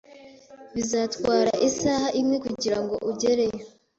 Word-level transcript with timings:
Bizatwara 0.75 1.51
isaha 1.69 2.07
imwe 2.21 2.37
kugirango 2.45 2.95
ugereyo. 3.09 3.63